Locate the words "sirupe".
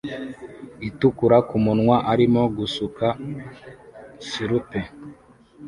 4.27-4.79